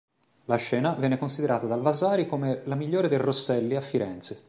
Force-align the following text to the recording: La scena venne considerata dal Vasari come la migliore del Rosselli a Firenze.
La 0.45 0.55
scena 0.55 0.93
venne 0.95 1.19
considerata 1.19 1.67
dal 1.67 1.81
Vasari 1.83 2.25
come 2.25 2.63
la 2.65 2.73
migliore 2.73 3.07
del 3.07 3.19
Rosselli 3.19 3.75
a 3.75 3.81
Firenze. 3.81 4.39